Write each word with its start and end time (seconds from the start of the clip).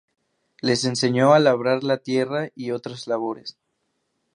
Les 0.63 0.83
enseñó 0.87 1.31
a 1.31 1.37
labrar 1.39 1.83
la 1.83 1.97
tierra 1.99 2.49
y 2.55 2.71
otras 2.71 3.05
labores. 3.05 3.55